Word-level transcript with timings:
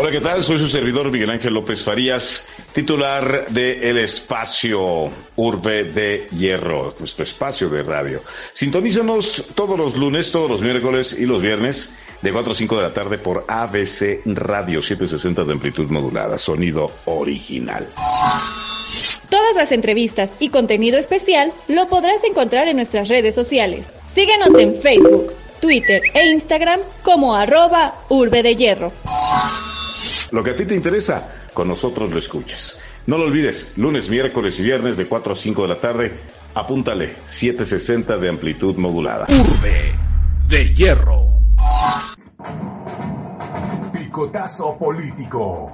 Hola, 0.00 0.12
¿qué 0.12 0.20
tal? 0.20 0.44
Soy 0.44 0.58
su 0.58 0.68
servidor 0.68 1.10
Miguel 1.10 1.28
Ángel 1.28 1.52
López 1.52 1.82
Farías, 1.82 2.46
titular 2.72 3.48
de 3.48 3.90
El 3.90 3.98
Espacio 3.98 5.10
Urbe 5.34 5.82
de 5.82 6.28
Hierro, 6.30 6.94
nuestro 7.00 7.24
espacio 7.24 7.68
de 7.68 7.82
radio. 7.82 8.22
Sintonízanos 8.52 9.46
todos 9.56 9.76
los 9.76 9.96
lunes, 9.96 10.30
todos 10.30 10.48
los 10.48 10.62
miércoles 10.62 11.18
y 11.18 11.26
los 11.26 11.42
viernes 11.42 11.96
de 12.22 12.30
4 12.30 12.52
a 12.52 12.54
5 12.54 12.76
de 12.76 12.82
la 12.82 12.94
tarde 12.94 13.18
por 13.18 13.44
ABC 13.48 14.20
Radio 14.24 14.80
760 14.80 15.42
de 15.42 15.52
amplitud 15.52 15.90
modulada, 15.90 16.38
sonido 16.38 16.92
original. 17.06 17.88
Todas 19.28 19.56
las 19.56 19.72
entrevistas 19.72 20.30
y 20.38 20.50
contenido 20.50 20.96
especial 20.96 21.52
lo 21.66 21.88
podrás 21.88 22.22
encontrar 22.22 22.68
en 22.68 22.76
nuestras 22.76 23.08
redes 23.08 23.34
sociales. 23.34 23.84
Síguenos 24.14 24.54
en 24.60 24.80
Facebook, 24.80 25.32
Twitter 25.60 26.02
e 26.14 26.24
Instagram 26.28 26.78
como 27.02 27.34
arroba 27.34 27.94
Urbe 28.08 28.44
de 28.44 28.54
Hierro. 28.54 28.92
Lo 30.30 30.44
que 30.44 30.50
a 30.50 30.56
ti 30.56 30.66
te 30.66 30.74
interesa, 30.74 31.48
con 31.54 31.68
nosotros 31.68 32.10
lo 32.10 32.18
escuches. 32.18 32.80
No 33.06 33.16
lo 33.16 33.24
olvides, 33.24 33.78
lunes, 33.78 34.10
miércoles 34.10 34.60
y 34.60 34.62
viernes 34.62 34.98
de 34.98 35.06
4 35.06 35.32
a 35.32 35.34
5 35.34 35.62
de 35.62 35.68
la 35.68 35.80
tarde, 35.80 36.12
apúntale 36.54 37.16
760 37.24 38.18
de 38.18 38.28
amplitud 38.28 38.76
modulada. 38.76 39.26
Urbe 39.28 39.94
de 40.46 40.74
Hierro. 40.74 41.28
Picotazo 43.92 44.76
político. 44.78 45.72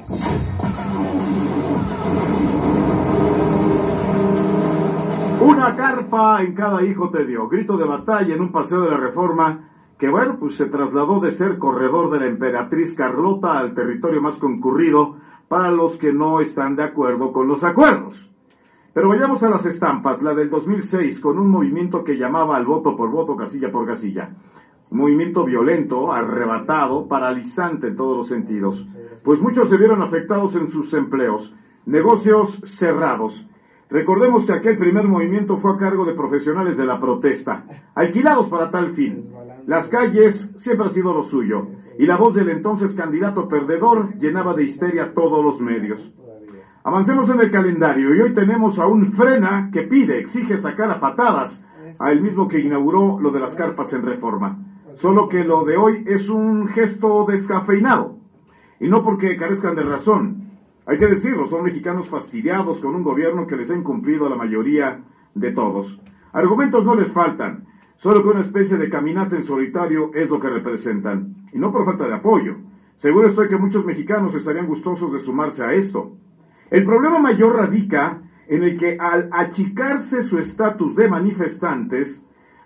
Una 5.41 5.77
carpa 5.77 6.43
en 6.43 6.55
cada 6.55 6.83
hijo 6.85 7.11
te 7.11 7.25
dio. 7.27 7.49
Grito 7.49 7.77
de 7.77 7.85
batalla 7.85 8.35
en 8.35 8.41
un 8.41 8.53
paseo 8.53 8.83
de 8.83 8.91
la 8.93 8.99
reforma 8.99 9.74
que 9.99 10.09
bueno, 10.09 10.37
pues 10.39 10.57
se 10.57 10.67
trasladó 10.67 11.21
de 11.21 11.31
ser 11.31 11.59
corredor 11.59 12.11
de 12.11 12.21
la 12.21 12.27
emperatriz 12.27 12.95
Carlota 12.95 13.59
al 13.59 13.75
territorio 13.75 14.21
más 14.21 14.39
concurrido 14.39 15.17
para 15.49 15.71
los 15.71 15.97
que 15.97 16.13
no 16.13 16.41
están 16.41 16.77
de 16.77 16.83
acuerdo 16.83 17.33
con 17.33 17.47
los 17.47 17.63
acuerdos. 17.63 18.31
Pero 18.93 19.09
vayamos 19.09 19.43
a 19.43 19.51
las 19.51 19.67
estampas, 19.67 20.23
la 20.23 20.35
del 20.35 20.51
2006, 20.51 21.21
con 21.21 21.39
un 21.39 21.49
movimiento 21.49 22.05
que 22.05 22.17
llamaba 22.17 22.57
al 22.57 22.65
voto 22.65 22.97
por 22.97 23.11
voto, 23.11 23.37
casilla 23.37 23.71
por 23.73 23.87
casilla. 23.87 24.31
Movimiento 24.91 25.45
violento, 25.45 26.13
arrebatado, 26.13 27.09
paralizante 27.09 27.89
en 27.89 27.97
todos 27.97 28.17
los 28.17 28.29
sentidos, 28.29 28.87
pues 29.25 29.41
muchos 29.41 29.69
se 29.69 29.77
vieron 29.77 30.03
afectados 30.03 30.55
en 30.55 30.71
sus 30.71 30.95
empleos, 30.95 31.53
negocios 31.87 32.61
cerrados. 32.67 33.49
Recordemos 33.91 34.47
que 34.47 34.53
aquel 34.53 34.79
primer 34.79 35.07
movimiento 35.07 35.59
fue 35.59 35.73
a 35.75 35.77
cargo 35.77 36.05
de 36.05 36.15
profesionales 36.15 36.77
de 36.77 36.87
la 36.87 37.01
protesta, 37.01 37.65
alquilados 37.95 38.49
para 38.49 38.71
tal 38.71 38.95
fin. 38.95 39.31
Las 39.67 39.89
calles 39.89 40.53
siempre 40.59 40.87
ha 40.87 40.91
sido 40.91 41.13
lo 41.13 41.23
suyo, 41.23 41.67
y 41.99 42.07
la 42.07 42.17
voz 42.17 42.35
del 42.35 42.49
entonces 42.49 42.95
candidato 42.95 43.49
perdedor 43.49 44.15
llenaba 44.19 44.55
de 44.55 44.65
histeria 44.65 45.13
todos 45.15 45.45
los 45.45 45.61
medios. 45.61 46.13
Avancemos 46.83 47.31
en 47.31 47.41
el 47.41 47.51
calendario 47.51 48.15
y 48.15 48.21
hoy 48.21 48.35
tenemos 48.35 48.79
a 48.79 48.87
un 48.87 49.13
frena 49.13 49.71
que 49.73 49.83
pide, 49.83 50.19
exige 50.19 50.59
sacar 50.59 50.91
a 50.91 51.01
patadas 51.01 51.65
a 51.99 52.11
el 52.11 52.21
mismo 52.21 52.49
que 52.49 52.61
inauguró 52.61 53.19
lo 53.21 53.31
de 53.31 53.41
las 53.41 53.55
carpas 53.55 53.93
en 53.93 54.03
reforma. 54.03 54.59
Solo 54.97 55.29
que 55.29 55.45
lo 55.45 55.65
de 55.65 55.77
hoy 55.77 56.05
es 56.07 56.29
un 56.29 56.69
gesto 56.69 57.25
descafeinado. 57.27 58.17
Y 58.81 58.89
no 58.89 59.03
porque 59.03 59.37
carezcan 59.37 59.77
de 59.77 59.83
razón. 59.83 60.44
Hay 60.87 60.99
que 60.99 61.07
decirlo, 61.07 61.49
son 61.49 61.65
mexicanos 61.65 62.09
fastidiados 62.09 62.81
con 62.81 62.95
un 62.95 63.03
gobierno 63.03 63.47
que 63.47 63.57
les 63.57 63.71
ha 63.71 63.77
incumplido 63.77 64.27
a 64.27 64.31
la 64.31 64.37
mayoría 64.37 65.01
de 65.35 65.53
todos. 65.53 66.01
Argumentos 66.33 66.85
no 66.85 66.95
les 66.95 67.13
faltan. 67.13 67.67
Solo 67.97 68.23
que 68.23 68.29
una 68.29 68.41
especie 68.41 68.77
de 68.77 68.91
caminata 68.91 69.37
en 69.37 69.45
solitario 69.45 70.11
es 70.15 70.29
lo 70.29 70.41
que 70.41 70.51
representan. 70.51 71.35
Y 71.53 71.59
no 71.59 71.73
por 71.73 71.85
falta 71.85 72.07
de 72.07 72.15
apoyo. 72.15 72.57
Seguro 72.97 73.29
estoy 73.29 73.49
que 73.49 73.57
muchos 73.57 73.85
mexicanos 73.85 74.35
estarían 74.35 74.67
gustosos 74.67 75.13
de 75.13 75.21
sumarse 75.21 75.65
a 75.65 75.73
esto. 75.73 76.17
El 76.71 76.85
problema 76.85 77.19
mayor 77.19 77.57
radica 77.57 78.21
en 78.49 78.63
el 78.63 78.79
que 78.79 78.99
al 78.99 79.29
achicarse 79.33 80.23
su 80.23 80.39
estatus 80.39 80.95
de 80.97 81.09
manifestantes, 81.09 82.23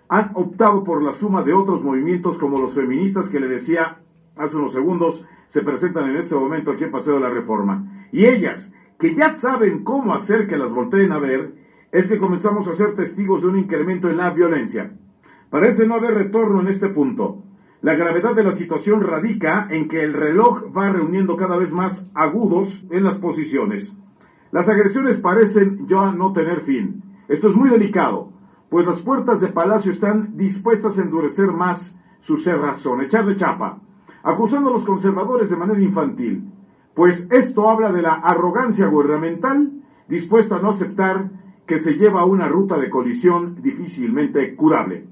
han 0.09 0.31
optado 0.33 0.83
por 0.83 1.03
la 1.03 1.13
suma 1.13 1.43
de 1.43 1.53
otros 1.53 1.83
movimientos 1.83 2.37
como 2.37 2.59
los 2.59 2.73
feministas 2.73 3.29
que 3.29 3.39
le 3.39 3.47
decía 3.47 3.99
hace 4.35 4.55
unos 4.55 4.73
segundos 4.73 5.25
se 5.47 5.61
presentan 5.61 6.09
en 6.09 6.17
este 6.17 6.35
momento 6.35 6.71
aquí 6.71 6.83
en 6.83 6.91
Paseo 6.91 7.15
de 7.15 7.19
la 7.21 7.29
Reforma. 7.29 7.98
Y 8.11 8.25
ellas, 8.25 8.71
que 8.99 9.15
ya 9.15 9.35
saben 9.35 9.83
cómo 9.83 10.13
hacer 10.13 10.47
que 10.47 10.57
las 10.57 10.73
volteen 10.73 11.11
a 11.11 11.19
ver, 11.19 11.53
es 11.91 12.07
que 12.07 12.19
comenzamos 12.19 12.67
a 12.67 12.75
ser 12.75 12.95
testigos 12.95 13.41
de 13.41 13.47
un 13.47 13.59
incremento 13.59 14.09
en 14.09 14.17
la 14.17 14.31
violencia. 14.31 14.91
Parece 15.49 15.87
no 15.87 15.95
haber 15.95 16.13
retorno 16.13 16.61
en 16.61 16.67
este 16.67 16.89
punto. 16.89 17.43
La 17.81 17.95
gravedad 17.95 18.35
de 18.35 18.43
la 18.43 18.51
situación 18.51 19.01
radica 19.01 19.67
en 19.69 19.87
que 19.87 20.03
el 20.03 20.13
reloj 20.13 20.65
va 20.75 20.89
reuniendo 20.89 21.37
cada 21.37 21.57
vez 21.57 21.71
más 21.71 22.11
agudos 22.13 22.85
en 22.91 23.03
las 23.03 23.17
posiciones. 23.17 23.93
Las 24.51 24.67
agresiones 24.67 25.19
parecen 25.19 25.87
ya 25.87 26.11
no 26.11 26.33
tener 26.33 26.61
fin. 26.61 27.01
Esto 27.27 27.49
es 27.49 27.55
muy 27.55 27.69
delicado, 27.69 28.31
pues 28.69 28.85
las 28.85 29.01
puertas 29.01 29.39
de 29.39 29.47
Palacio 29.47 29.91
están 29.91 30.35
dispuestas 30.35 30.97
a 30.97 31.01
endurecer 31.03 31.47
más 31.51 31.95
su 32.21 32.37
cerrazón, 32.37 33.01
echarle 33.01 33.35
chapa, 33.35 33.79
acusando 34.23 34.69
a 34.69 34.73
los 34.73 34.85
conservadores 34.85 35.49
de 35.49 35.55
manera 35.55 35.79
infantil, 35.79 36.51
pues 36.93 37.27
esto 37.31 37.69
habla 37.69 37.91
de 37.91 38.01
la 38.01 38.13
arrogancia 38.13 38.87
gubernamental 38.87 39.71
dispuesta 40.07 40.57
a 40.57 40.61
no 40.61 40.71
aceptar 40.71 41.29
que 41.65 41.79
se 41.79 41.93
lleva 41.93 42.25
una 42.25 42.47
ruta 42.47 42.77
de 42.77 42.89
colisión 42.89 43.61
difícilmente 43.61 44.55
curable. 44.55 45.05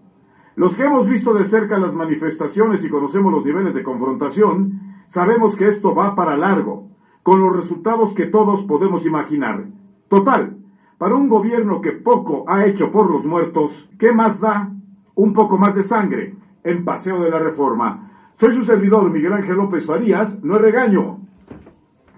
Los 0.55 0.75
que 0.75 0.85
hemos 0.85 1.07
visto 1.07 1.33
de 1.35 1.45
cerca 1.45 1.77
las 1.77 1.93
manifestaciones 1.93 2.83
y 2.83 2.89
conocemos 2.89 3.31
los 3.31 3.45
niveles 3.45 3.75
de 3.75 3.83
confrontación, 3.83 4.81
sabemos 5.07 5.55
que 5.55 5.67
esto 5.67 5.93
va 5.93 6.15
para 6.15 6.35
largo, 6.35 6.89
con 7.21 7.41
los 7.41 7.55
resultados 7.55 8.13
que 8.13 8.25
todos 8.25 8.63
podemos 8.63 9.05
imaginar. 9.05 9.65
Total, 10.09 10.57
para 10.97 11.13
un 11.13 11.29
gobierno 11.29 11.79
que 11.79 11.91
poco 11.91 12.45
ha 12.47 12.65
hecho 12.65 12.91
por 12.91 13.11
los 13.11 13.23
muertos, 13.23 13.87
¿qué 13.99 14.11
más 14.11 14.39
da? 14.39 14.71
Un 15.13 15.33
poco 15.33 15.59
más 15.59 15.75
de 15.75 15.83
sangre 15.83 16.33
en 16.63 16.83
Paseo 16.83 17.21
de 17.21 17.29
la 17.29 17.37
Reforma. 17.37 18.09
Soy 18.39 18.53
su 18.53 18.65
servidor, 18.65 19.11
Miguel 19.11 19.33
Ángel 19.33 19.57
López 19.57 19.85
Farías, 19.85 20.43
no 20.43 20.55
es 20.55 20.61
regaño, 20.61 21.16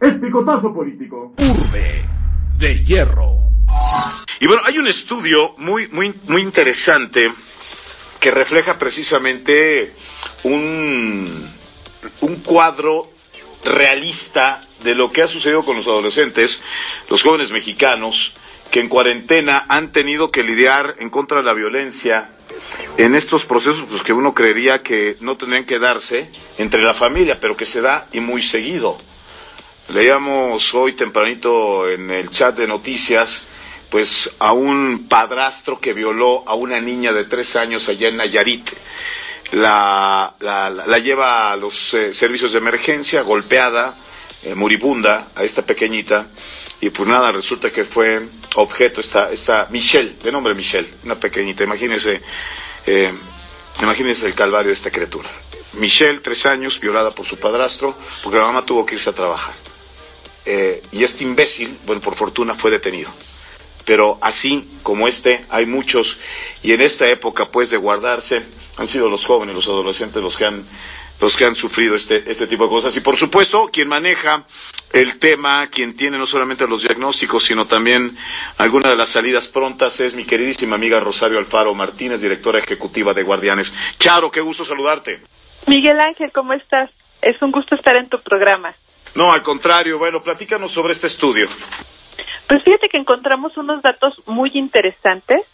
es 0.02 0.14
picotazo 0.20 0.74
político. 0.74 1.34
Urbe 1.38 2.06
de 2.58 2.84
Hierro. 2.84 3.38
Y 4.40 4.48
bueno, 4.48 4.62
hay 4.66 4.78
un 4.78 4.88
estudio 4.88 5.56
muy, 5.58 5.88
muy, 5.90 6.14
muy 6.28 6.42
interesante 6.42 7.22
que 8.20 8.32
refleja 8.32 8.78
precisamente 8.78 9.94
un, 10.44 11.50
un 12.22 12.36
cuadro 12.38 13.12
realista 13.64 14.62
de 14.84 14.96
lo 14.96 15.12
que 15.12 15.24
ha 15.24 15.28
sucedido 15.28 15.66
con 15.66 15.78
los 15.78 15.88
adolescentes, 15.88 16.62
los 17.10 17.22
jóvenes 17.22 17.52
mexicanos, 17.52 18.34
que 18.72 18.80
en 18.80 18.88
cuarentena 18.88 19.66
han 19.68 19.92
tenido 19.92 20.32
que 20.32 20.44
lidiar 20.44 20.96
en 21.00 21.10
contra 21.10 21.40
de 21.40 21.44
la 21.44 21.54
violencia 21.54 22.30
en 22.98 23.16
estos 23.16 23.46
procesos 23.46 23.86
pues, 23.90 24.04
que 24.04 24.14
uno 24.14 24.34
creería 24.34 24.82
que 24.84 25.18
no 25.22 25.36
tendrían 25.36 25.66
que 25.66 25.80
darse 25.80 26.30
entre 26.58 26.82
la 26.82 26.94
familia, 26.94 27.38
pero 27.40 27.56
que 27.56 27.66
se 27.66 27.82
da 27.82 28.08
y 28.12 28.20
muy 28.20 28.42
seguido. 28.42 28.98
Leíamos 29.94 30.72
hoy 30.76 30.94
tempranito 30.94 31.90
en 31.90 32.12
el 32.12 32.30
chat 32.30 32.56
de 32.56 32.68
noticias 32.68 33.48
pues 33.90 34.30
a 34.38 34.54
un 34.54 35.08
padrastro 35.10 35.80
que 35.80 35.94
violó 35.94 36.48
a 36.48 36.54
una 36.54 36.80
niña 36.80 37.12
de 37.12 37.26
tres 37.26 37.56
años 37.56 37.90
allá 37.90 38.10
en 38.10 38.18
Nayarit. 38.18 38.70
La, 39.54 40.36
la, 40.40 41.00
lleva 41.00 41.52
a 41.52 41.56
los 41.56 41.92
eh, 41.96 42.14
servicios 42.14 42.52
de 42.52 42.60
emergencia, 42.60 43.24
golpeada, 43.24 43.96
eh, 44.44 44.54
moribunda, 44.54 45.30
a 45.34 45.44
esta 45.44 45.64
pequeñita, 45.64 46.28
y 46.82 46.92
pues 46.92 47.10
nada, 47.10 47.32
resulta 47.32 47.72
que 47.72 47.86
fue 47.86 48.28
objeto 48.58 49.02
esta, 49.02 49.32
esta 49.32 49.68
Michelle, 49.72 50.18
de 50.24 50.32
nombre 50.32 50.54
Michelle, 50.54 50.94
una 51.04 51.16
pequeñita, 51.16 51.64
imagínense, 51.64 52.22
eh, 52.86 53.12
imagínense 53.82 54.28
el 54.28 54.36
calvario 54.36 54.68
de 54.68 54.74
esta 54.74 54.92
criatura. 54.92 55.32
Michelle, 55.74 56.20
tres 56.20 56.46
años, 56.46 56.80
violada 56.80 57.10
por 57.10 57.26
su 57.26 57.40
padrastro, 57.40 57.96
porque 58.22 58.38
la 58.38 58.46
mamá 58.46 58.64
tuvo 58.64 58.86
que 58.86 58.94
irse 58.94 59.10
a 59.10 59.14
trabajar. 59.14 59.56
Eh, 60.52 60.82
y 60.92 61.04
este 61.04 61.24
imbécil, 61.24 61.78
bueno, 61.86 62.02
por 62.02 62.16
fortuna 62.16 62.56
fue 62.56 62.72
detenido 62.72 63.12
pero 63.86 64.20
así 64.22 64.70
como 64.84 65.08
este 65.08 65.46
hay 65.50 65.66
muchos 65.66 66.20
y 66.62 66.74
en 66.74 66.82
esta 66.82 67.08
época 67.10 67.50
pues 67.52 67.72
de 67.72 67.78
guardarse 67.78 68.46
han 68.78 68.88
sido 68.88 69.10
los 69.10 69.26
jóvenes, 69.26 69.56
los 69.56 69.68
adolescentes 69.68 70.22
los 70.22 70.38
que 70.38 70.46
han 70.46 70.66
los 71.20 71.36
que 71.36 71.46
han 71.46 71.56
sufrido 71.56 71.96
este, 71.96 72.32
este 72.32 72.48
tipo 72.48 72.64
de 72.64 72.70
cosas. 72.70 72.96
Y 72.96 73.02
por 73.02 73.18
supuesto, 73.18 73.70
quien 73.74 73.88
maneja 73.88 74.46
el 74.94 75.20
tema, 75.20 75.68
quien 75.68 75.98
tiene 75.98 76.18
no 76.18 76.26
solamente 76.26 76.66
los 76.68 76.84
diagnósticos, 76.84 77.44
sino 77.44 77.66
también 77.66 78.16
algunas 78.58 78.92
de 78.92 78.98
las 78.98 79.10
salidas 79.10 79.48
prontas, 79.48 80.00
es 80.00 80.14
mi 80.14 80.24
queridísima 80.24 80.76
amiga 80.76 81.00
Rosario 81.00 81.38
Alfaro 81.38 81.74
Martínez, 81.74 82.22
directora 82.22 82.60
ejecutiva 82.60 83.14
de 83.14 83.24
Guardianes. 83.24 83.74
Charo, 83.98 84.32
qué 84.32 84.40
gusto 84.40 84.64
saludarte. 84.64 85.20
Miguel 85.68 86.00
Ángel, 86.00 86.32
¿cómo 86.32 86.54
estás? 86.54 86.90
Es 87.22 87.42
un 87.42 87.52
gusto 87.52 87.76
estar 87.76 87.98
en 87.98 88.08
tu 88.08 88.22
programa. 88.22 88.74
No, 89.16 89.32
al 89.32 89.44
contrario. 89.44 89.98
Bueno, 89.98 90.22
platícanos 90.22 90.72
sobre 90.72 90.94
este 90.94 91.08
estudio. 91.08 91.48
Pues 92.48 92.64
fíjate 92.64 92.90
que 92.90 92.98
encontramos 92.98 93.56
unos 93.58 93.82
datos 93.82 94.14
muy 94.26 94.52
interesantes. 94.54 95.46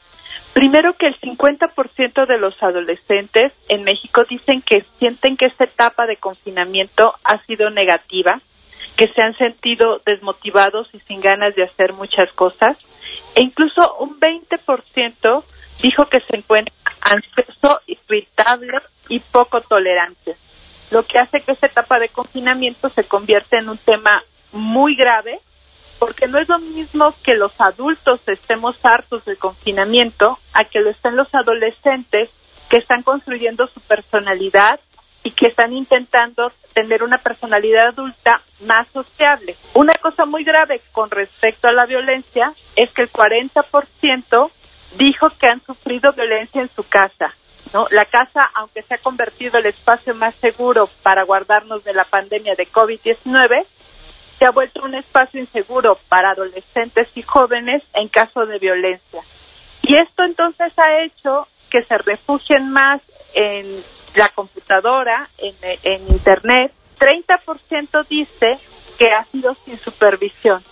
Primero 0.53 0.93
que 0.93 1.07
el 1.07 1.19
50% 1.19 2.25
de 2.25 2.37
los 2.37 2.61
adolescentes 2.63 3.51
en 3.67 3.83
México 3.83 4.23
dicen 4.23 4.61
que 4.61 4.85
sienten 4.99 5.35
que 5.35 5.47
esta 5.47 5.65
etapa 5.65 6.05
de 6.05 6.15
confinamiento 6.15 7.13
ha 7.25 7.43
sido 7.45 7.69
negativa, 7.69 8.39
que 8.95 9.09
se 9.09 9.21
han 9.21 9.35
sentido 9.37 10.01
desmotivados 10.05 10.87
y 10.93 10.99
sin 11.01 11.19
ganas 11.19 11.55
de 11.55 11.63
hacer 11.63 11.91
muchas 11.91 12.31
cosas. 12.31 12.77
E 13.35 13.41
incluso 13.41 13.97
un 13.97 14.17
20% 14.17 15.43
dijo 15.81 16.05
que 16.05 16.21
se 16.21 16.37
encuentra 16.37 16.73
ansioso, 17.01 17.81
irritable 17.87 18.79
y 19.09 19.19
poco 19.19 19.61
tolerante, 19.61 20.35
lo 20.91 21.03
que 21.03 21.19
hace 21.19 21.41
que 21.41 21.51
esta 21.51 21.67
etapa 21.67 21.99
de 21.99 22.09
confinamiento 22.09 22.89
se 22.89 23.03
convierta 23.03 23.57
en 23.57 23.69
un 23.69 23.77
tema 23.77 24.23
muy 24.51 24.95
grave, 24.95 25.39
porque 25.99 26.27
no 26.27 26.37
es 26.39 26.49
lo 26.49 26.59
mismo 26.59 27.13
que 27.23 27.35
los 27.35 27.53
adultos 27.59 28.21
estemos 28.27 28.77
hartos 28.83 29.25
del 29.25 29.37
confinamiento 29.37 30.37
a 30.53 30.65
que 30.65 30.79
lo 30.79 30.89
estén 30.89 31.15
los 31.15 31.33
adolescentes 31.33 32.29
que 32.69 32.77
están 32.77 33.03
construyendo 33.03 33.67
su 33.67 33.79
personalidad 33.81 34.79
y 35.23 35.31
que 35.31 35.47
están 35.47 35.73
intentando 35.73 36.51
tener 36.73 37.01
una 37.01 37.17
personalidad 37.17 37.87
adulta 37.87 38.41
más 38.61 38.87
sociable. 38.89 39.55
Una 39.73 39.93
cosa 39.95 40.25
muy 40.25 40.43
grave 40.43 40.81
con 40.91 41.09
respecto 41.09 41.67
a 41.67 41.71
la 41.71 41.85
violencia 41.85 42.53
es 42.75 42.91
que 42.91 43.03
el 43.03 43.11
40% 43.11 44.51
dijo 44.97 45.29
que 45.31 45.47
han 45.47 45.65
sufrido 45.65 46.13
violencia 46.13 46.61
en 46.61 46.69
su 46.75 46.83
casa. 46.87 47.33
¿No? 47.73 47.87
La 47.91 48.05
casa, 48.05 48.49
aunque 48.53 48.83
se 48.83 48.95
ha 48.95 48.97
convertido 48.99 49.57
el 49.57 49.65
espacio 49.65 50.15
más 50.15 50.35
seguro 50.35 50.89
para 51.03 51.23
guardarnos 51.23 51.83
de 51.83 51.93
la 51.93 52.05
pandemia 52.05 52.55
de 52.55 52.67
COVID-19, 52.67 53.65
se 54.37 54.45
ha 54.45 54.51
vuelto 54.51 54.83
un 54.83 54.95
espacio 54.95 55.39
inseguro 55.39 55.97
para 56.09 56.31
adolescentes 56.31 57.09
y 57.15 57.21
jóvenes 57.21 57.83
en 57.93 58.09
caso 58.09 58.45
de 58.45 58.59
violencia. 58.59 59.21
Y 59.81 59.95
esto 59.97 60.23
entonces 60.23 60.73
ha 60.77 61.03
hecho 61.03 61.47
que 61.69 61.83
se 61.83 61.97
refugien 61.97 62.69
más 62.69 63.01
en 63.33 63.83
la 64.15 64.29
computadora, 64.29 65.29
en, 65.37 65.55
en 65.83 66.07
Internet. 66.09 66.71
30% 66.99 68.07
dice 68.07 68.59
que 68.97 69.11
ha 69.11 69.25
sido 69.25 69.55
sin 69.65 69.77
supervisión, 69.77 70.63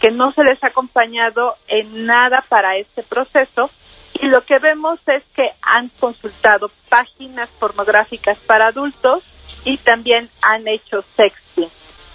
que 0.00 0.10
no 0.10 0.32
se 0.32 0.44
les 0.44 0.62
ha 0.62 0.68
acompañado 0.68 1.54
en 1.68 2.06
nada 2.06 2.44
para 2.48 2.76
este 2.76 3.02
proceso. 3.02 3.70
Y 4.20 4.26
lo 4.26 4.44
que 4.44 4.58
vemos 4.58 4.98
es 5.06 5.22
que 5.34 5.48
han 5.62 5.88
consultado 6.00 6.70
páginas 6.88 7.48
pornográficas 7.58 8.38
para 8.38 8.68
adultos 8.68 9.22
y 9.64 9.76
también 9.78 10.28
han 10.42 10.66
hecho 10.66 11.04
sexting. 11.16 11.70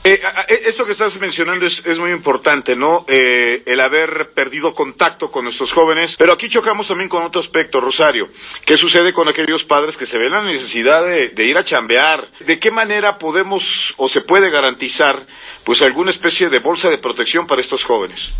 Eh, 0.06 0.20
esto 0.66 0.86
que 0.86 0.92
estás 0.92 1.18
mencionando 1.18 1.66
es, 1.66 1.82
es 1.86 1.98
muy 1.98 2.12
importante, 2.12 2.76
¿no? 2.76 3.06
Eh, 3.08 3.64
el 3.66 3.80
haber 3.80 4.32
perdido 4.34 4.76
contacto 4.76 5.32
con 5.32 5.46
nuestros 5.46 5.72
jóvenes, 5.72 6.16
pero 6.18 6.34
aquí 6.34 6.50
chocamos 6.50 6.90
también 6.90 7.08
con 7.08 7.24
otro 7.24 7.40
aspecto, 7.40 7.80
Rosario. 7.80 8.28
¿Qué 8.66 8.76
sucede 8.76 9.14
con 9.14 9.30
aquellos 9.30 9.64
padres 9.64 9.96
que 9.96 10.06
se 10.06 10.18
ven 10.18 10.32
la 10.32 10.44
necesidad 10.44 11.06
de, 11.06 11.30
de, 11.30 11.46
ir 11.46 11.58
a 11.58 11.64
chambear? 11.64 12.28
¿De 12.42 12.60
qué 12.60 12.70
manera 12.70 13.18
podemos 13.18 13.94
o 13.96 14.10
se 14.10 14.20
puede 14.20 14.50
garantizar, 14.50 15.26
pues, 15.64 15.82
alguna 15.82 16.10
especie 16.10 16.50
de 16.50 16.60
bolsa 16.60 16.90
de 16.90 16.98
protección 16.98 17.48
para 17.48 17.62
estos 17.62 17.86
jóvenes? 17.86 18.34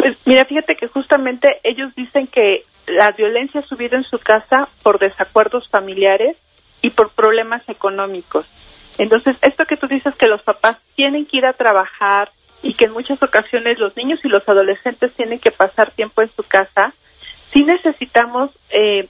Pues 0.00 0.16
mira, 0.24 0.46
fíjate 0.46 0.76
que 0.76 0.88
justamente 0.88 1.60
ellos 1.62 1.94
dicen 1.94 2.26
que 2.26 2.64
la 2.86 3.12
violencia 3.12 3.60
ha 3.60 3.66
subido 3.66 3.98
en 3.98 4.04
su 4.04 4.18
casa 4.18 4.66
por 4.82 4.98
desacuerdos 4.98 5.68
familiares 5.68 6.38
y 6.80 6.88
por 6.88 7.10
problemas 7.10 7.68
económicos. 7.68 8.46
Entonces, 8.96 9.36
esto 9.42 9.66
que 9.66 9.76
tú 9.76 9.88
dices 9.88 10.14
que 10.16 10.26
los 10.26 10.42
papás 10.42 10.78
tienen 10.94 11.26
que 11.26 11.36
ir 11.36 11.44
a 11.44 11.52
trabajar 11.52 12.30
y 12.62 12.72
que 12.72 12.86
en 12.86 12.92
muchas 12.92 13.22
ocasiones 13.22 13.78
los 13.78 13.94
niños 13.94 14.20
y 14.24 14.28
los 14.28 14.48
adolescentes 14.48 15.12
tienen 15.12 15.38
que 15.38 15.50
pasar 15.50 15.90
tiempo 15.90 16.22
en 16.22 16.30
su 16.30 16.44
casa, 16.44 16.94
sí 17.52 17.62
necesitamos 17.62 18.50
eh, 18.70 19.06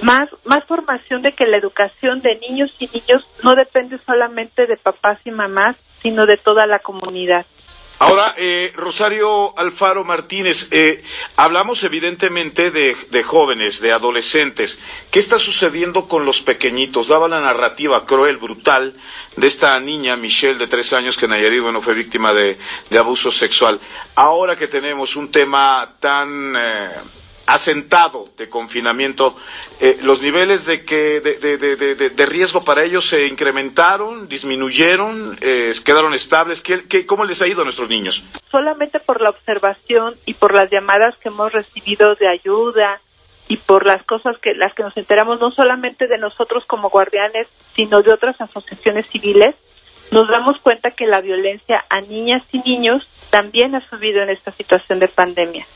más, 0.00 0.28
más 0.44 0.62
formación 0.64 1.22
de 1.22 1.32
que 1.32 1.46
la 1.46 1.56
educación 1.56 2.20
de 2.20 2.36
niños 2.36 2.70
y 2.78 2.86
niños 2.86 3.26
no 3.42 3.56
depende 3.56 3.98
solamente 4.06 4.68
de 4.68 4.76
papás 4.76 5.18
y 5.24 5.32
mamás, 5.32 5.74
sino 6.02 6.24
de 6.24 6.36
toda 6.36 6.66
la 6.66 6.78
comunidad. 6.78 7.46
Ahora, 8.02 8.34
eh, 8.38 8.72
Rosario 8.76 9.56
Alfaro 9.58 10.04
Martínez, 10.04 10.68
eh, 10.70 11.04
hablamos 11.36 11.84
evidentemente 11.84 12.70
de, 12.70 12.96
de, 13.10 13.22
jóvenes, 13.22 13.78
de 13.78 13.92
adolescentes. 13.92 14.80
¿Qué 15.10 15.18
está 15.18 15.38
sucediendo 15.38 16.08
con 16.08 16.24
los 16.24 16.40
pequeñitos? 16.40 17.08
Daba 17.08 17.28
la 17.28 17.42
narrativa 17.42 18.06
cruel, 18.06 18.38
brutal, 18.38 18.94
de 19.36 19.46
esta 19.46 19.78
niña, 19.80 20.16
Michelle, 20.16 20.58
de 20.58 20.66
tres 20.66 20.94
años, 20.94 21.14
que 21.18 21.28
Nayarit, 21.28 21.60
bueno, 21.60 21.82
fue 21.82 21.92
víctima 21.92 22.32
de, 22.32 22.56
de 22.88 22.98
abuso 22.98 23.30
sexual. 23.30 23.78
Ahora 24.14 24.56
que 24.56 24.68
tenemos 24.68 25.14
un 25.14 25.30
tema 25.30 25.96
tan... 26.00 26.56
Eh, 26.56 26.90
asentado 27.54 28.28
de 28.36 28.48
confinamiento, 28.48 29.36
eh, 29.80 29.98
los 30.02 30.22
niveles 30.22 30.66
de, 30.66 30.84
que, 30.84 31.20
de, 31.20 31.38
de, 31.38 31.56
de, 31.58 32.10
de, 32.10 32.26
riesgo 32.26 32.64
para 32.64 32.84
ellos 32.84 33.08
se 33.08 33.26
incrementaron, 33.26 34.28
disminuyeron, 34.28 35.36
eh, 35.40 35.72
quedaron 35.84 36.14
estables. 36.14 36.60
¿Qué, 36.60 36.84
qué, 36.88 37.06
cómo 37.06 37.24
les 37.24 37.42
ha 37.42 37.48
ido 37.48 37.62
a 37.62 37.64
nuestros 37.64 37.88
niños? 37.88 38.22
Solamente 38.50 39.00
por 39.00 39.20
la 39.20 39.30
observación 39.30 40.14
y 40.26 40.34
por 40.34 40.54
las 40.54 40.70
llamadas 40.70 41.16
que 41.18 41.28
hemos 41.28 41.52
recibido 41.52 42.14
de 42.14 42.28
ayuda 42.28 43.00
y 43.48 43.56
por 43.56 43.84
las 43.84 44.04
cosas 44.04 44.38
que 44.38 44.54
las 44.54 44.72
que 44.74 44.84
nos 44.84 44.96
enteramos 44.96 45.40
no 45.40 45.50
solamente 45.50 46.06
de 46.06 46.18
nosotros 46.18 46.64
como 46.66 46.88
guardianes, 46.88 47.48
sino 47.74 48.00
de 48.02 48.12
otras 48.12 48.40
asociaciones 48.40 49.06
civiles, 49.08 49.56
nos 50.12 50.28
damos 50.28 50.60
cuenta 50.60 50.92
que 50.92 51.06
la 51.06 51.20
violencia 51.20 51.84
a 51.88 52.00
niñas 52.00 52.42
y 52.52 52.58
niños 52.58 53.08
también 53.30 53.74
ha 53.74 53.88
subido 53.88 54.22
en 54.22 54.30
esta 54.30 54.52
situación 54.52 54.98
de 55.00 55.08
pandemia. 55.08 55.66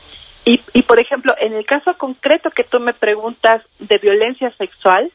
Y, 0.45 0.61
y, 0.73 0.83
por 0.83 0.99
ejemplo, 0.99 1.33
en 1.39 1.53
el 1.53 1.65
caso 1.65 1.97
concreto 1.97 2.51
que 2.51 2.63
tú 2.63 2.79
me 2.79 2.93
preguntas 2.93 3.63
de 3.79 3.97
violencia 3.97 4.51
sexual, 4.57 5.11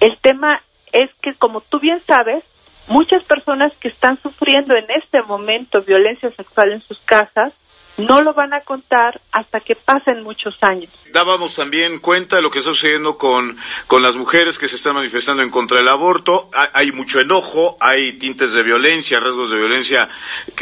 el 0.00 0.16
tema 0.18 0.62
es 0.92 1.10
que, 1.20 1.34
como 1.34 1.60
tú 1.60 1.80
bien 1.80 2.00
sabes, 2.06 2.44
muchas 2.86 3.24
personas 3.24 3.72
que 3.78 3.88
están 3.88 4.20
sufriendo 4.22 4.74
en 4.76 4.86
este 4.90 5.20
momento 5.22 5.82
violencia 5.82 6.30
sexual 6.30 6.72
en 6.72 6.80
sus 6.82 6.98
casas 7.00 7.52
no 7.98 8.22
lo 8.22 8.32
van 8.32 8.54
a 8.54 8.60
contar 8.60 9.20
hasta 9.32 9.60
que 9.60 9.74
pasen 9.74 10.22
muchos 10.22 10.56
años. 10.62 10.90
Dábamos 11.12 11.54
también 11.54 11.98
cuenta 11.98 12.36
de 12.36 12.42
lo 12.42 12.50
que 12.50 12.60
está 12.60 12.70
sucediendo 12.70 13.18
con, 13.18 13.56
con 13.86 14.02
las 14.02 14.16
mujeres 14.16 14.58
que 14.58 14.68
se 14.68 14.76
están 14.76 14.94
manifestando 14.94 15.42
en 15.42 15.50
contra 15.50 15.78
del 15.78 15.88
aborto. 15.88 16.48
Hay, 16.54 16.68
hay 16.72 16.92
mucho 16.92 17.20
enojo, 17.20 17.76
hay 17.80 18.18
tintes 18.18 18.52
de 18.52 18.62
violencia, 18.62 19.18
rasgos 19.20 19.50
de 19.50 19.56
violencia 19.56 20.08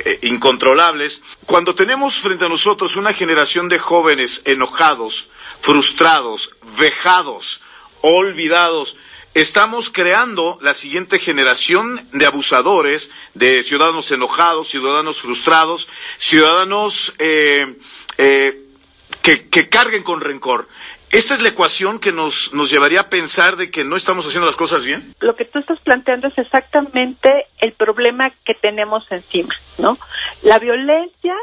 eh, 0.04 0.18
incontrolables. 0.22 1.22
Cuando 1.44 1.74
tenemos 1.74 2.18
frente 2.18 2.46
a 2.46 2.48
nosotros 2.48 2.96
una 2.96 3.12
generación 3.12 3.68
de 3.68 3.78
jóvenes 3.78 4.42
enojados, 4.46 5.28
frustrados, 5.60 6.50
vejados, 6.78 7.60
olvidados, 8.00 8.96
estamos 9.36 9.90
creando 9.90 10.56
la 10.62 10.72
siguiente 10.72 11.18
generación 11.18 12.00
de 12.12 12.24
abusadores, 12.24 13.10
de 13.34 13.60
ciudadanos 13.60 14.10
enojados, 14.10 14.68
ciudadanos 14.68 15.20
frustrados, 15.20 15.86
ciudadanos 16.16 17.14
eh, 17.18 17.76
eh, 18.16 18.62
que, 19.20 19.50
que, 19.50 19.68
carguen 19.68 20.02
con 20.04 20.22
rencor. 20.22 20.68
¿Esta 21.10 21.34
es 21.34 21.42
la 21.42 21.50
ecuación 21.50 22.00
que 22.00 22.12
nos, 22.12 22.54
nos 22.54 22.70
llevaría 22.70 23.00
a 23.00 23.10
pensar 23.10 23.56
de 23.56 23.70
que 23.70 23.84
no 23.84 23.96
estamos 23.96 24.26
haciendo 24.26 24.46
las 24.46 24.56
cosas 24.56 24.86
bien? 24.86 25.14
Lo 25.20 25.36
que 25.36 25.44
tú 25.44 25.58
estás 25.58 25.80
planteando 25.80 26.28
es 26.28 26.38
exactamente 26.38 27.28
el 27.58 27.72
problema 27.72 28.30
que 28.42 28.54
tenemos 28.54 29.04
encima, 29.12 29.54
¿no? 29.76 29.98
La 30.44 30.58
violencia 30.58 31.34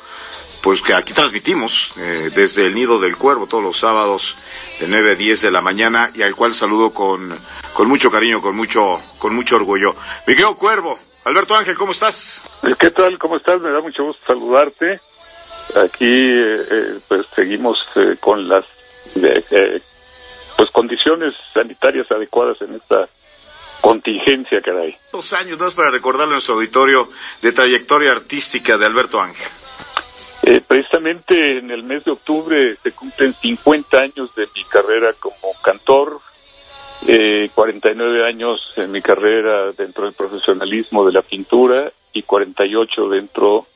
pues 0.62 0.80
que 0.80 0.94
aquí 0.94 1.12
transmitimos 1.12 1.92
eh, 1.98 2.30
desde 2.34 2.66
el 2.66 2.74
Nido 2.74 2.98
del 2.98 3.18
Cuervo 3.18 3.46
todos 3.46 3.62
los 3.62 3.78
sábados 3.78 4.34
de 4.80 4.88
9 4.88 5.12
a 5.12 5.14
10 5.14 5.42
de 5.42 5.50
la 5.50 5.60
mañana 5.60 6.10
y 6.14 6.22
al 6.22 6.34
cual 6.34 6.54
saludo 6.54 6.90
con, 6.90 7.38
con 7.74 7.88
mucho 7.88 8.10
cariño, 8.10 8.40
con 8.40 8.56
mucho, 8.56 9.02
con 9.18 9.34
mucho 9.34 9.56
orgullo. 9.56 9.94
Miguel 10.26 10.54
Cuervo, 10.56 10.98
Alberto 11.24 11.54
Ángel, 11.54 11.76
¿cómo 11.76 11.92
estás? 11.92 12.42
¿Qué 12.78 12.90
tal? 12.90 13.18
¿Cómo 13.18 13.36
estás? 13.36 13.60
Me 13.60 13.70
da 13.70 13.80
mucho 13.80 14.04
gusto 14.04 14.24
saludarte. 14.26 15.00
Aquí 15.76 16.06
eh, 16.06 16.66
eh, 16.70 16.98
pues 17.08 17.26
seguimos 17.34 17.78
eh, 17.96 18.16
con 18.20 18.48
las 18.48 18.64
eh, 19.16 19.82
pues 20.56 20.70
condiciones 20.70 21.34
sanitarias 21.52 22.10
adecuadas 22.10 22.60
en 22.62 22.74
esta 22.74 23.08
contingencia 23.80 24.60
que 24.60 24.70
hay. 24.70 24.96
Dos 25.12 25.32
años 25.32 25.58
más 25.58 25.74
para 25.74 25.90
recordarle 25.90 26.32
a 26.32 26.34
nuestro 26.34 26.54
auditorio 26.54 27.08
de 27.42 27.52
trayectoria 27.52 28.12
artística 28.12 28.78
de 28.78 28.86
Alberto 28.86 29.20
Ángel. 29.20 29.48
Eh, 30.42 30.60
precisamente 30.66 31.58
en 31.58 31.70
el 31.70 31.82
mes 31.84 32.04
de 32.04 32.12
octubre 32.12 32.76
se 32.82 32.92
cumplen 32.92 33.32
50 33.34 33.96
años 33.96 34.34
de 34.34 34.46
mi 34.54 34.62
carrera 34.64 35.14
como 35.18 35.36
cantor, 35.62 36.20
eh, 37.06 37.50
49 37.54 38.26
años 38.26 38.60
en 38.76 38.90
mi 38.90 39.02
carrera 39.02 39.72
dentro 39.72 40.04
del 40.04 40.14
profesionalismo 40.14 41.04
de 41.04 41.12
la 41.12 41.22
pintura 41.22 41.92
y 42.12 42.22
48 42.22 43.08
dentro 43.08 43.66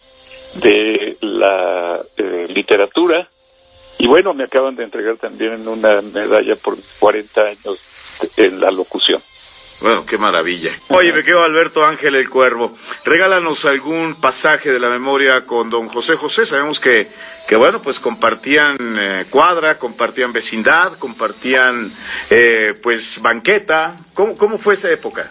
de 0.54 1.16
la 1.20 2.00
eh, 2.16 2.46
literatura. 2.48 3.28
Y 3.98 4.06
bueno, 4.06 4.32
me 4.32 4.44
acaban 4.44 4.76
de 4.76 4.84
entregar 4.84 5.16
también 5.16 5.66
una 5.66 6.00
medalla 6.00 6.56
por 6.56 6.78
40 6.98 7.40
años 7.40 7.78
en 8.36 8.60
la 8.60 8.70
locución. 8.70 9.20
Bueno, 9.80 10.04
qué 10.04 10.18
maravilla. 10.18 10.72
Oye, 10.88 11.12
me 11.12 11.22
quedo 11.22 11.42
Alberto 11.42 11.84
Ángel 11.84 12.16
el 12.16 12.28
Cuervo. 12.28 12.76
Regálanos 13.04 13.64
algún 13.64 14.20
pasaje 14.20 14.72
de 14.72 14.80
la 14.80 14.90
memoria 14.90 15.46
con 15.46 15.70
don 15.70 15.88
José 15.88 16.16
José. 16.16 16.46
Sabemos 16.46 16.80
que, 16.80 17.08
que 17.46 17.54
bueno, 17.54 17.80
pues 17.80 18.00
compartían 18.00 18.76
eh, 18.80 19.26
cuadra, 19.30 19.78
compartían 19.78 20.32
vecindad, 20.32 20.98
compartían, 20.98 21.92
eh, 22.28 22.74
pues, 22.82 23.20
banqueta. 23.22 23.96
¿Cómo, 24.14 24.36
¿Cómo 24.36 24.58
fue 24.58 24.74
esa 24.74 24.90
época? 24.90 25.30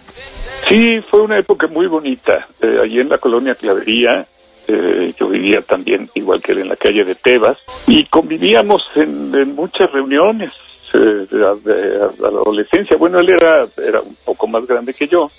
Sí, 0.70 1.02
fue 1.12 1.24
una 1.24 1.40
época 1.40 1.68
muy 1.68 1.88
bonita. 1.88 2.48
Eh, 2.62 2.80
allí 2.84 3.02
en 3.02 3.10
la 3.10 3.18
colonia 3.18 3.56
Clavería, 3.56 4.28
eh, 4.66 5.14
yo 5.20 5.28
vivía 5.28 5.62
también, 5.62 6.10
igual 6.16 6.42
que 6.42 6.54
él, 6.54 6.60
en 6.60 6.70
la 6.70 6.78
calle 6.78 7.04
de 7.04 7.16
Tebas, 7.16 7.58
y 7.86 8.06
convivíamos 8.06 8.82
en, 8.96 9.36
en 9.36 9.56
muchas 9.56 9.92
reuniones 9.92 10.54
eh, 10.94 11.28
de, 11.30 11.38
la- 11.38 12.28
adolescencia. 12.28 12.98
Bueno, 12.98 13.20
él 13.20 13.30
era, 13.30 13.68
era 13.78 14.02
un 14.02 14.16
poco 14.26 14.48
más 14.48 14.66
grande 14.66 14.94
que 14.94 15.08
yo. 15.08 15.30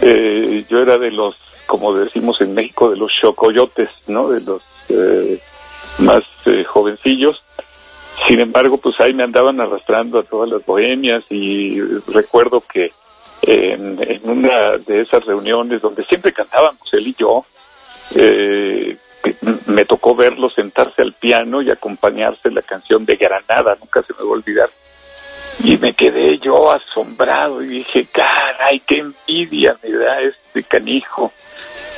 Eh, 0.00 0.64
yo 0.68 0.78
era 0.78 0.98
de 0.98 1.10
los, 1.10 1.34
como 1.66 1.94
decimos 1.94 2.40
en 2.40 2.54
México, 2.54 2.90
de 2.90 2.96
los 2.96 3.12
chocoyotes, 3.12 3.88
¿no? 4.06 4.28
De 4.30 4.40
los 4.40 4.62
eh, 4.88 5.40
más 5.98 6.24
eh, 6.44 6.64
jovencillos. 6.64 7.42
Sin 8.26 8.40
embargo, 8.40 8.78
pues 8.78 8.98
ahí 9.00 9.12
me 9.12 9.24
andaban 9.24 9.60
arrastrando 9.60 10.18
a 10.18 10.22
todas 10.22 10.48
las 10.50 10.64
bohemias 10.64 11.22
y 11.30 11.80
recuerdo 12.08 12.62
que 12.72 12.92
en, 13.42 13.98
una 14.24 14.78
de 14.78 15.02
esas 15.02 15.24
reuniones 15.24 15.82
donde 15.82 16.04
siempre 16.06 16.32
cantábamos 16.32 16.80
él 16.92 17.08
y 17.08 17.14
yo, 17.18 17.44
eh, 18.14 18.96
me 19.66 19.84
tocó 19.84 20.14
verlo 20.14 20.50
sentarse 20.50 21.02
al 21.02 21.14
piano 21.14 21.62
y 21.62 21.70
acompañarse 21.70 22.50
la 22.50 22.62
canción 22.62 23.04
de 23.04 23.16
Granada, 23.16 23.76
nunca 23.80 24.02
se 24.02 24.12
me 24.14 24.20
va 24.20 24.30
a 24.30 24.32
olvidar. 24.32 24.70
Y 25.62 25.78
me 25.78 25.94
quedé 25.94 26.38
yo 26.38 26.70
asombrado 26.70 27.62
y 27.62 27.78
dije, 27.78 28.06
caray, 28.12 28.80
qué 28.80 28.98
envidia 28.98 29.76
me 29.82 29.90
da 29.90 30.20
este 30.20 30.62
canijo. 30.64 31.32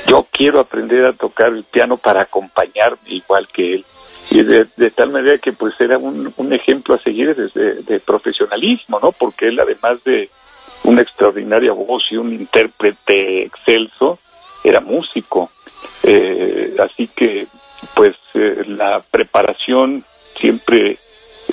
Yo 0.07 0.25
quiero 0.31 0.59
aprender 0.59 1.05
a 1.05 1.13
tocar 1.13 1.49
el 1.49 1.63
piano 1.65 1.97
para 1.97 2.21
acompañarme 2.21 2.99
igual 3.07 3.47
que 3.49 3.75
él. 3.75 3.85
Y 4.31 4.43
de, 4.43 4.67
de 4.77 4.91
tal 4.91 5.11
manera 5.11 5.39
que 5.39 5.51
pues 5.51 5.73
era 5.79 5.97
un, 5.97 6.53
ejemplo 6.53 6.95
a 6.95 7.01
seguir 7.01 7.35
desde 7.35 7.81
de 7.81 7.99
profesionalismo, 7.99 8.99
¿no? 9.01 9.11
Porque 9.11 9.47
él 9.47 9.59
además 9.59 10.03
de 10.03 10.29
una 10.83 11.01
extraordinaria 11.01 11.73
voz 11.73 12.03
y 12.11 12.17
un 12.17 12.31
intérprete 12.31 13.43
excelso, 13.43 14.19
era 14.63 14.79
músico. 14.79 15.51
Eh, 16.03 16.75
así 16.79 17.07
que, 17.15 17.47
pues, 17.95 18.15
eh, 18.33 18.63
la 18.67 19.01
preparación 19.11 20.03
siempre 20.39 20.97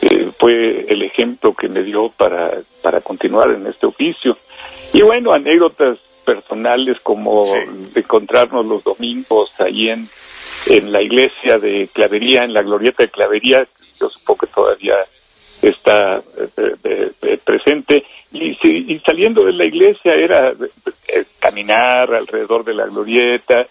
eh, 0.00 0.30
fue 0.38 0.84
el 0.88 1.02
ejemplo 1.02 1.54
que 1.54 1.68
me 1.68 1.82
dio 1.82 2.10
para, 2.10 2.58
para 2.82 3.00
continuar 3.00 3.50
en 3.50 3.66
este 3.66 3.86
oficio. 3.86 4.36
Y 4.92 5.02
bueno, 5.02 5.32
anécdotas 5.32 5.98
personales 6.24 6.98
como 7.02 7.44
encontrarnos 7.94 8.66
los 8.66 8.82
domingos 8.82 9.50
ahí 9.58 9.88
en, 9.88 10.08
en 10.66 10.92
la 10.92 11.00
iglesia 11.00 11.58
de 11.58 11.88
Clavería, 11.92 12.44
en 12.44 12.52
la 12.52 12.62
glorieta 12.62 13.04
de 13.04 13.10
Clavería, 13.10 13.66
yo 14.00 14.08
supongo 14.10 14.38
que 14.40 14.46
todavía 14.48 14.96
está 15.62 16.22
eh, 16.56 17.10
eh, 17.22 17.38
presente 17.44 18.04
y, 18.32 18.98
saliendo 19.04 19.44
de 19.44 19.52
la 19.52 19.64
iglesia 19.64 20.14
era 20.14 20.50
eh, 20.50 21.24
caminar 21.38 22.12
alrededor 22.12 22.64
de 22.64 22.74
la 22.74 22.86
glorieta 22.86 23.66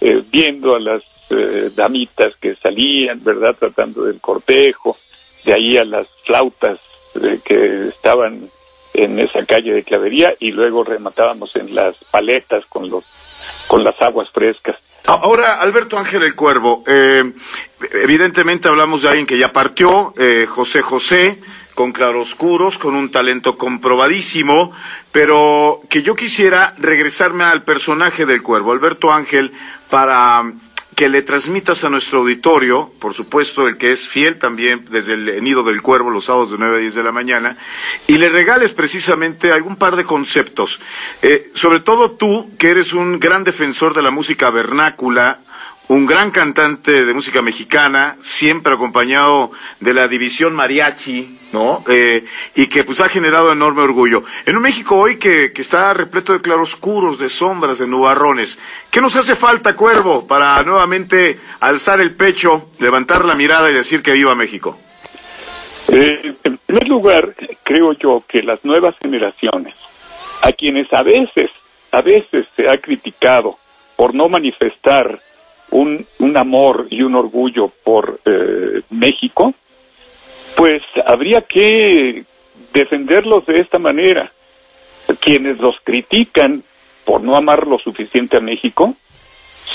eh, 0.00 0.22
viendo 0.30 0.74
a 0.74 0.80
las 0.80 1.02
eh, 1.30 1.70
damitas 1.74 2.34
que 2.40 2.54
salían 2.56 3.22
verdad 3.22 3.56
tratando 3.58 4.04
del 4.04 4.20
cortejo 4.20 4.96
de 5.44 5.54
ahí 5.54 5.76
a 5.78 5.84
las 5.84 6.06
flautas 6.26 6.78
eh, 7.14 7.40
que 7.44 7.88
estaban 7.88 8.48
en 8.94 9.18
esa 9.20 9.44
calle 9.46 9.72
de 9.72 9.84
clavería 9.84 10.34
y 10.40 10.50
luego 10.52 10.82
rematábamos 10.84 11.54
en 11.56 11.74
las 11.74 11.96
paletas 12.10 12.64
con 12.66 12.90
los 12.90 13.04
con 13.68 13.84
las 13.84 13.94
aguas 14.02 14.28
frescas. 14.32 14.76
A- 15.06 15.12
Ahora, 15.14 15.60
Alberto 15.60 15.96
Ángel 15.96 16.22
el 16.24 16.34
Cuervo, 16.34 16.82
eh, 16.86 17.22
evidentemente 18.02 18.68
hablamos 18.68 19.02
de 19.02 19.08
alguien 19.08 19.26
que 19.26 19.38
ya 19.38 19.52
partió, 19.52 20.12
eh, 20.18 20.46
José 20.46 20.82
José, 20.82 21.38
con 21.74 21.92
claroscuros, 21.92 22.76
con 22.76 22.94
un 22.94 23.10
talento 23.10 23.56
comprobadísimo, 23.56 24.72
pero 25.12 25.80
que 25.88 26.02
yo 26.02 26.14
quisiera 26.14 26.74
regresarme 26.78 27.44
al 27.44 27.62
personaje 27.64 28.26
del 28.26 28.42
Cuervo, 28.42 28.72
Alberto 28.72 29.10
Ángel, 29.10 29.52
para 29.90 30.42
que 31.00 31.08
le 31.08 31.22
transmitas 31.22 31.82
a 31.82 31.88
nuestro 31.88 32.20
auditorio, 32.20 32.92
por 33.00 33.14
supuesto 33.14 33.66
el 33.66 33.78
que 33.78 33.92
es 33.92 34.06
fiel 34.06 34.38
también 34.38 34.84
desde 34.90 35.14
el 35.14 35.42
nido 35.42 35.62
del 35.62 35.80
cuervo 35.80 36.10
los 36.10 36.26
sábados 36.26 36.50
de 36.50 36.58
9 36.58 36.76
a 36.76 36.80
10 36.80 36.94
de 36.94 37.02
la 37.02 37.10
mañana, 37.10 37.56
y 38.06 38.18
le 38.18 38.28
regales 38.28 38.72
precisamente 38.74 39.50
algún 39.50 39.76
par 39.76 39.96
de 39.96 40.04
conceptos. 40.04 40.78
Eh, 41.22 41.52
sobre 41.54 41.80
todo 41.80 42.12
tú, 42.12 42.50
que 42.58 42.70
eres 42.70 42.92
un 42.92 43.18
gran 43.18 43.44
defensor 43.44 43.94
de 43.94 44.02
la 44.02 44.10
música 44.10 44.50
vernácula, 44.50 45.40
un 45.90 46.06
gran 46.06 46.30
cantante 46.30 46.92
de 47.04 47.12
música 47.12 47.42
mexicana, 47.42 48.16
siempre 48.20 48.72
acompañado 48.72 49.50
de 49.80 49.92
la 49.92 50.06
división 50.06 50.54
mariachi, 50.54 51.36
¿no? 51.52 51.82
Eh, 51.88 52.24
y 52.54 52.68
que 52.68 52.84
pues 52.84 53.00
ha 53.00 53.08
generado 53.08 53.50
enorme 53.50 53.82
orgullo. 53.82 54.22
En 54.46 54.54
un 54.54 54.62
México 54.62 54.94
hoy 54.94 55.18
que, 55.18 55.52
que 55.52 55.62
está 55.62 55.92
repleto 55.92 56.32
de 56.32 56.42
claroscuros, 56.42 57.18
de 57.18 57.28
sombras, 57.28 57.80
de 57.80 57.88
nubarrones, 57.88 58.56
¿qué 58.88 59.00
nos 59.00 59.16
hace 59.16 59.34
falta, 59.34 59.74
Cuervo, 59.74 60.28
para 60.28 60.62
nuevamente 60.62 61.40
alzar 61.58 62.00
el 62.00 62.14
pecho, 62.14 62.70
levantar 62.78 63.24
la 63.24 63.34
mirada 63.34 63.68
y 63.68 63.74
decir 63.74 64.00
que 64.00 64.12
viva 64.12 64.36
México? 64.36 64.78
Eh, 65.88 66.36
en 66.44 66.56
primer 66.58 66.86
lugar, 66.86 67.34
creo 67.64 67.94
yo 67.94 68.22
que 68.28 68.42
las 68.42 68.64
nuevas 68.64 68.94
generaciones, 69.02 69.74
a 70.40 70.52
quienes 70.52 70.86
a 70.92 71.02
veces, 71.02 71.50
a 71.90 72.00
veces 72.00 72.46
se 72.54 72.68
ha 72.68 72.78
criticado 72.78 73.56
por 73.96 74.14
no 74.14 74.28
manifestar 74.28 75.20
un, 75.70 76.06
un 76.18 76.36
amor 76.36 76.86
y 76.90 77.02
un 77.02 77.14
orgullo 77.14 77.72
por 77.84 78.20
eh, 78.24 78.82
México, 78.90 79.54
pues 80.56 80.82
habría 81.06 81.42
que 81.42 82.24
defenderlos 82.72 83.46
de 83.46 83.60
esta 83.60 83.78
manera. 83.78 84.32
quienes 85.20 85.58
los 85.58 85.74
critican 85.82 86.62
por 87.04 87.20
no 87.22 87.36
amar 87.36 87.66
lo 87.66 87.78
suficiente 87.78 88.36
a 88.36 88.40
México 88.40 88.94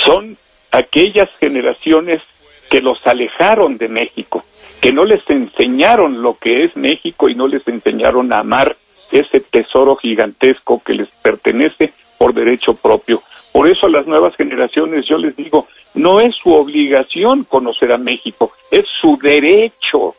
son 0.06 0.38
aquellas 0.72 1.30
generaciones 1.40 2.22
que 2.70 2.80
los 2.80 2.98
alejaron 3.06 3.78
de 3.78 3.88
México, 3.88 4.44
que 4.82 4.92
no 4.92 5.06
les 5.06 5.22
enseñaron 5.30 6.22
lo 6.22 6.38
que 6.38 6.64
es 6.64 6.76
México 6.76 7.30
y 7.30 7.36
no 7.36 7.48
les 7.48 7.68
enseñaron 7.68 8.32
a 8.34 8.40
amar 8.40 8.76
ese 9.12 9.40
tesoro 9.40 9.96
gigantesco 9.96 10.82
que 10.84 10.94
les 10.94 11.10
pertenece 11.22 11.94
por 12.18 12.34
derecho 12.34 12.74
propio. 12.76 13.22
Por 13.52 13.70
eso 13.70 13.88
a 13.88 13.90
las 13.90 14.08
nuevas 14.08 14.36
generaciones 14.36 15.06
yo 15.08 15.18
les 15.18 15.36
digo, 15.36 15.65
no 16.06 16.20
es 16.20 16.36
su 16.36 16.54
obligación 16.54 17.46
conocer 17.46 17.92
a 17.92 17.98
México, 17.98 18.52
es 18.70 18.86
su 19.02 19.18
derecho. 19.18 20.14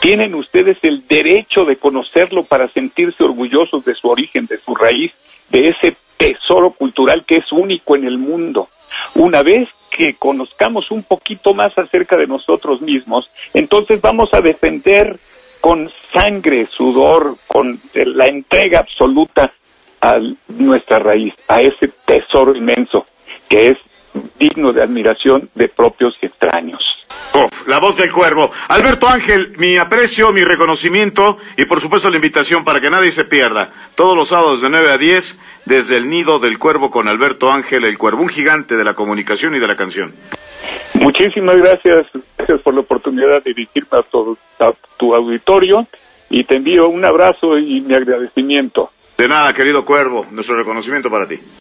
Tienen 0.00 0.36
ustedes 0.36 0.78
el 0.82 1.04
derecho 1.08 1.64
de 1.64 1.78
conocerlo 1.78 2.44
para 2.44 2.68
sentirse 2.68 3.24
orgullosos 3.24 3.84
de 3.84 3.96
su 3.96 4.08
origen, 4.08 4.46
de 4.46 4.58
su 4.58 4.72
raíz, 4.72 5.10
de 5.48 5.70
ese 5.70 5.96
tesoro 6.16 6.70
cultural 6.70 7.24
que 7.26 7.38
es 7.38 7.50
único 7.50 7.96
en 7.96 8.04
el 8.04 8.18
mundo. 8.18 8.68
Una 9.16 9.42
vez 9.42 9.68
que 9.90 10.14
conozcamos 10.14 10.92
un 10.92 11.02
poquito 11.02 11.54
más 11.54 11.76
acerca 11.76 12.16
de 12.16 12.28
nosotros 12.28 12.80
mismos, 12.80 13.28
entonces 13.52 14.00
vamos 14.00 14.28
a 14.32 14.40
defender 14.40 15.18
con 15.60 15.90
sangre, 16.14 16.68
sudor, 16.76 17.36
con 17.48 17.80
la 17.94 18.28
entrega 18.28 18.78
absoluta 18.78 19.52
a 20.00 20.20
nuestra 20.46 21.00
raíz, 21.00 21.34
a 21.48 21.62
ese 21.62 21.88
tesoro 22.06 22.54
inmenso 22.54 23.06
que 23.48 23.70
es 23.70 23.76
digno 24.40 24.72
de 24.72 24.82
admiración 24.82 25.50
de 25.54 25.68
propios 25.68 26.16
extraños. 26.22 26.82
la 27.66 27.78
voz 27.78 27.96
del 27.96 28.10
cuervo. 28.10 28.50
Alberto 28.68 29.06
Ángel, 29.06 29.52
mi 29.58 29.76
aprecio, 29.76 30.32
mi 30.32 30.42
reconocimiento 30.42 31.36
y 31.56 31.66
por 31.66 31.80
supuesto 31.80 32.08
la 32.08 32.16
invitación 32.16 32.64
para 32.64 32.80
que 32.80 32.90
nadie 32.90 33.12
se 33.12 33.24
pierda. 33.24 33.70
Todos 33.94 34.16
los 34.16 34.28
sábados 34.28 34.62
de 34.62 34.70
9 34.70 34.92
a 34.92 34.98
10 34.98 35.38
desde 35.66 35.96
el 35.96 36.08
nido 36.08 36.38
del 36.38 36.58
cuervo 36.58 36.90
con 36.90 37.06
Alberto 37.06 37.52
Ángel, 37.52 37.84
el 37.84 37.98
cuervo, 37.98 38.22
un 38.22 38.28
gigante 38.28 38.76
de 38.76 38.84
la 38.84 38.94
comunicación 38.94 39.54
y 39.54 39.60
de 39.60 39.66
la 39.66 39.76
canción. 39.76 40.14
Muchísimas 40.94 41.56
gracias, 41.56 42.06
gracias 42.36 42.60
por 42.62 42.74
la 42.74 42.80
oportunidad 42.80 43.42
de 43.44 43.52
dirigirme 43.52 43.98
a 43.98 44.02
tu, 44.02 44.36
a 44.58 44.72
tu 44.96 45.14
auditorio 45.14 45.86
y 46.30 46.44
te 46.44 46.56
envío 46.56 46.88
un 46.88 47.04
abrazo 47.04 47.58
y 47.58 47.80
mi 47.80 47.94
agradecimiento. 47.94 48.90
De 49.18 49.28
nada, 49.28 49.52
querido 49.52 49.84
cuervo, 49.84 50.26
nuestro 50.30 50.56
reconocimiento 50.56 51.10
para 51.10 51.26
ti. 51.26 51.38